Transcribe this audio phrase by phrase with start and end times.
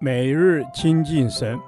[0.00, 1.58] 每日亲近神，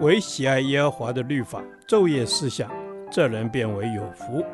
[0.00, 2.70] 唯喜爱耶和华的律法，昼夜思想，
[3.10, 4.44] 这人便为有福。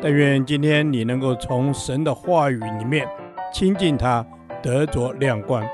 [0.00, 3.06] 但愿今天你能够从神的话语里面
[3.52, 4.24] 亲近他，
[4.62, 5.64] 得着亮光。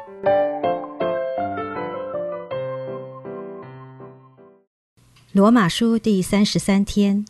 [5.33, 7.25] 罗马书第三十三天，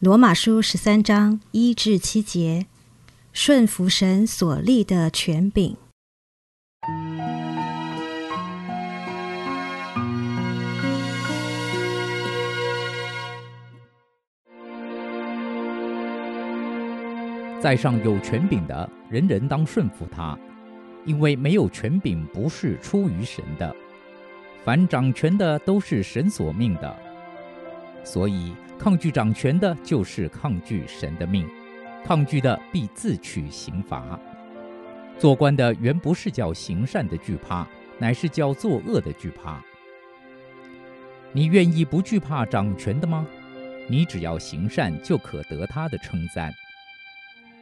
[0.00, 2.66] 罗马书十三章一至七节。
[3.34, 5.74] 顺服神所立的权柄，
[17.58, 20.38] 在上有权柄的，人人当顺服他，
[21.06, 23.74] 因为没有权柄不是出于神的。
[24.62, 26.94] 凡掌权的都是神所命的，
[28.04, 31.48] 所以抗拒掌权的，就是抗拒神的命。
[32.04, 34.18] 抗拒的必自取刑罚。
[35.18, 37.66] 做官的原不是叫行善的惧怕，
[37.98, 39.62] 乃是叫作恶的惧怕。
[41.32, 43.26] 你愿意不惧怕掌权的吗？
[43.88, 46.52] 你只要行善，就可得他的称赞，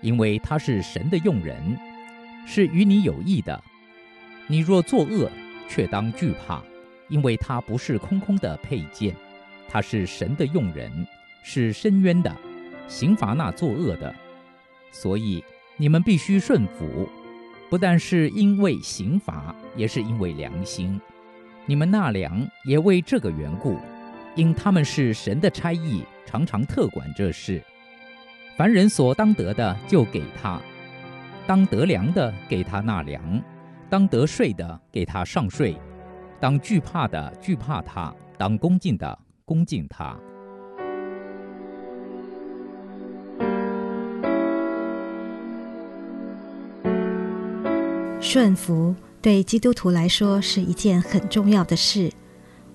[0.01, 1.79] 因为他是神的用人，
[2.47, 3.63] 是与你有益的。
[4.47, 5.31] 你若作恶，
[5.69, 6.63] 却当惧怕，
[7.09, 9.15] 因为他不是空空的佩剑，
[9.69, 10.91] 他是神的用人，
[11.43, 12.35] 是深渊的，
[12.89, 14.15] 刑罚那作恶的。
[14.93, 15.43] 所以
[15.77, 17.09] 你们必须顺服，
[17.69, 21.01] 不但是因为刑罚，也是因为良心。
[21.67, 23.79] 你们纳粮也为这个缘故，
[24.35, 27.63] 因他们是神的差役，常常特管这事。
[28.57, 30.61] 凡人所当得的，就给他；
[31.47, 33.23] 当得粮的，给他纳粮；
[33.89, 35.75] 当得税的，给他上税；
[36.41, 40.19] 当惧怕的，惧怕他；当恭敬的，恭敬他。
[48.21, 52.11] 顺服对基督徒来说是一件很重要的事。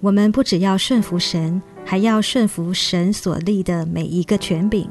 [0.02, 4.90] 我们不只要顺服神，还要顺服神所立的每一个权柄，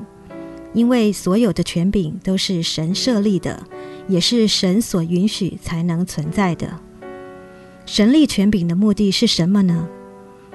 [0.72, 3.62] 因为所有的权柄都是神设立的，
[4.08, 6.78] 也是神所允许才能存在的。
[7.84, 9.88] 神立权柄的目的是什么呢？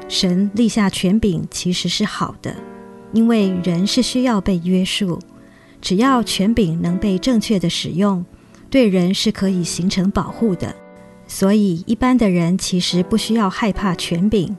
[0.08, 2.56] 神立下权柄其实是好的，
[3.12, 5.20] 因为人是需要被约束，
[5.82, 8.26] 只要权柄能被正确的使用。
[8.70, 10.76] 对人是可以形成保护的，
[11.28, 14.56] 所以一般的人其实不需要害怕权柄，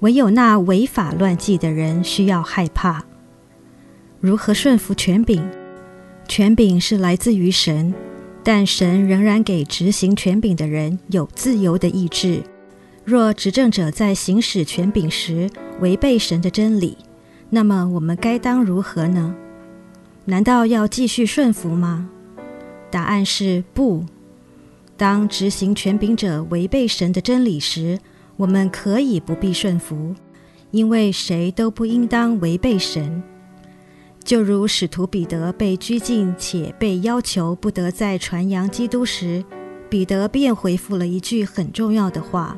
[0.00, 3.04] 唯有那违法乱纪的人需要害怕。
[4.20, 5.42] 如何顺服权柄？
[6.26, 7.92] 权柄是来自于神，
[8.42, 12.42] 但神仍然给执行权柄的人有自由的意志。
[13.04, 15.50] 若执政者在行使权柄时
[15.80, 16.96] 违背神的真理，
[17.50, 19.34] 那么我们该当如何呢？
[20.24, 22.08] 难道要继续顺服吗？
[22.94, 24.04] 答案是不。
[24.96, 27.98] 当执行权柄者违背神的真理时，
[28.36, 30.14] 我们可以不必顺服，
[30.70, 33.20] 因为谁都不应当违背神。
[34.22, 39.44] 就如使徒彼得被拘禁且被要求不得再传扬基督时，
[39.90, 42.56] 彼得便回复了一句很重要的话：“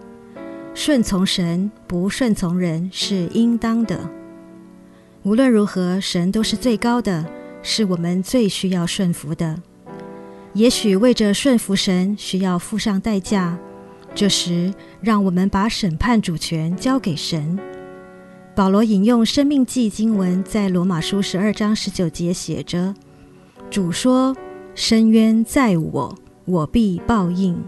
[0.75, 4.11] 顺从神，不顺从人是应当的。”
[5.25, 7.25] 无论如何，神都是最高的，
[7.63, 9.63] 是我们最需要顺服的。
[10.56, 13.59] 也许为着顺服神，需要付上代价。
[14.15, 14.72] 这时，
[15.03, 17.59] 让我们把审判主权交给神。
[18.55, 22.95] 保罗引用《生命记》经文，在罗马书十二章十九节写着
[23.69, 24.34] ：“主说，
[24.75, 27.62] 深渊在我，我必报应。”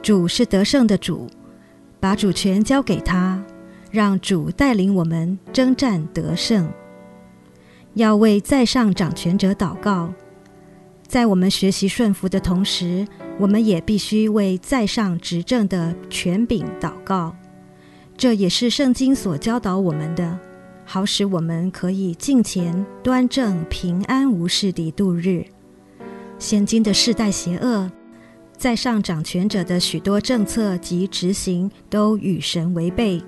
[0.00, 1.28] 主是得胜的主，
[1.98, 3.42] 把主权交给他，
[3.90, 6.72] 让主带领我们征战得胜。
[7.94, 10.12] 要为在上掌权者祷告。
[11.12, 13.06] 在我们学习顺服的同时，
[13.38, 17.36] 我们也必须为在上执政的权柄祷告。
[18.16, 20.38] 这也是圣经所教导我们的，
[20.86, 25.44] 好使我们可以敬虔、端正、平安无事地度日。
[26.38, 27.92] 现今的世代邪恶，
[28.56, 33.22] 在上掌权者的许多政策及执行都与神违背。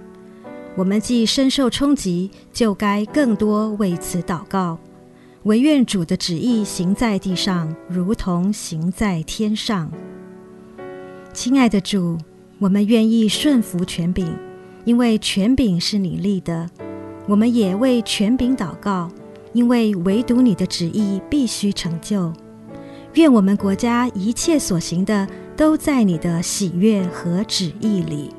[0.74, 4.78] 我们既深受冲击，就该更多为此祷告。
[5.44, 9.92] 惟愿主的旨意行在地上，如同行在天上。
[11.34, 12.16] 亲爱的主，
[12.58, 14.26] 我们愿意顺服权柄，
[14.86, 16.70] 因为权柄是你立的。
[17.26, 19.10] 我们也为权柄祷告，
[19.52, 22.32] 因为唯独你的旨意必须成就。
[23.12, 28.30] 愿我们国家一切所行的，都在你的喜悦和旨意里。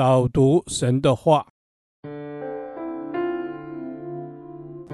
[0.00, 1.46] 导读神的话，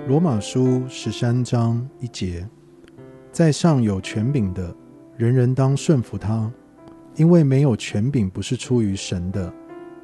[0.08, 2.44] 罗马书十三章一节，
[3.30, 4.74] 在上有权柄的，
[5.16, 6.50] 人人当顺服他，
[7.14, 9.54] 因为没有权柄不是出于神的。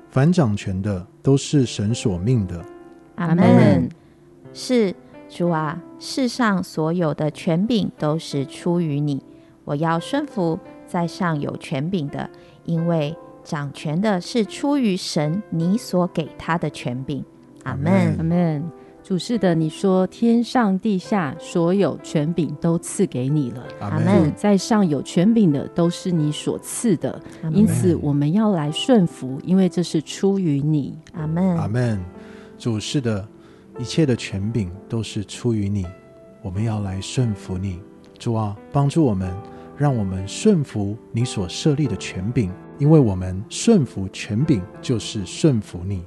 [0.09, 2.65] 凡掌权的，都是神所命的。
[3.17, 3.89] 阿门。
[4.55, 4.95] 是
[5.29, 9.21] 主啊，世上所有的权柄都是出于你，
[9.65, 12.31] 我要顺服在上有权柄的，
[12.67, 17.25] 因为掌权的是出于神，你所给他的权柄。
[17.65, 18.17] 阿门。
[18.19, 18.63] 阿门。
[19.03, 23.65] 主是的，你说天上地下所有权柄都赐给你了。
[23.81, 24.33] 阿门。
[24.37, 30.97] 在上有权柄的都是你所赐的，因此我们要来顺服，因为这是出于你。
[31.15, 31.57] 阿门。
[31.57, 32.01] 阿门。
[32.57, 33.27] 主是的，
[33.77, 35.85] 一切的权柄都是出于你，
[36.41, 37.81] 我们要来顺服你。
[38.21, 39.35] 主啊，帮助我们，
[39.77, 46.05] 让我们顺服你所设立的权柄，因为我们顺服权柄就是顺服你。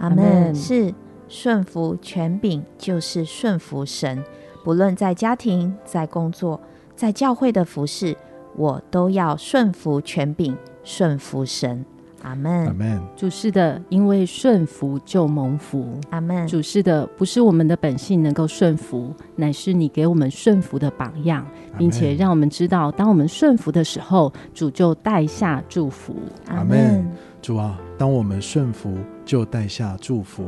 [0.00, 0.54] 阿门。
[0.54, 0.92] 是。
[1.26, 4.22] 顺服权柄就是顺服神，
[4.62, 6.60] 不论在家庭、在工作、
[6.94, 8.14] 在教会的服饰，
[8.54, 10.54] 我都要顺服权柄，
[10.84, 11.86] 顺服神。
[12.24, 12.66] 阿门。
[12.66, 13.00] 阿门。
[13.14, 16.00] 主是的，因为顺服就蒙福。
[16.10, 16.46] 阿门。
[16.48, 21.46] 主是的，不是我们的本性能够顺服，乃是你给我们顺服的榜样，
[21.78, 26.16] 并且让我们知道，当我们顺服的时候，主就带下祝福。
[26.48, 27.06] 阿门。
[27.40, 30.46] 主啊，当我们顺服，就带下祝福。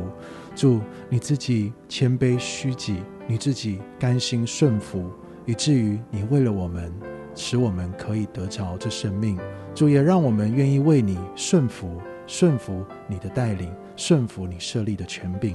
[0.55, 2.97] 主，你自己谦卑虚己，
[3.27, 5.05] 你自己甘心顺服，
[5.45, 6.91] 以至于你为了我们，
[7.37, 9.39] 使我们可以得着这生命。
[9.73, 15.53] 主也让我们愿意为你顺服，顺服你的带领，顺服你设立的权柄。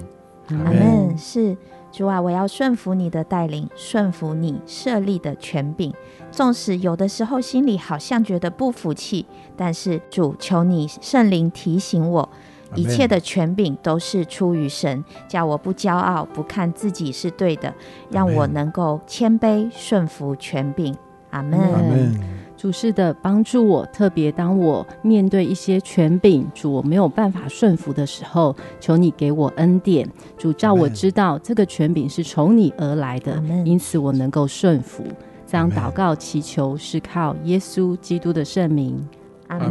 [0.49, 1.19] 阿门。
[1.19, 1.57] 是
[1.91, 5.93] 主啊，我要顺服你的带领，顺服你设立的权柄。
[6.31, 9.27] 纵使有的时候心里好像觉得不服气，
[9.57, 12.29] 但是主，求你圣灵提醒我。
[12.75, 17.75] 一切的权柄都是出于神，叫我不骄傲，不看自己是对的，
[18.11, 20.97] 让我能够谦卑顺服权柄。
[21.33, 21.61] 阿门。
[21.61, 22.19] 阿门。
[22.57, 30.09] 主是的，帮助我，特别当我面对一些权柄，主我没有办法顺服的时候，求你给我恩典，
[30.39, 35.03] 主叫我知道这个权柄是从你而来的，因此我能够顺服。
[35.45, 39.05] 这样祷告祈求是靠耶稣基督的圣名。
[39.49, 39.69] 阿门。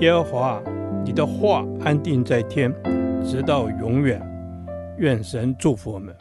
[0.00, 0.60] 耶和华。
[1.02, 2.70] 你的话安定在天，
[3.24, 4.20] 直到永远。
[4.98, 6.14] 愿神祝福我们。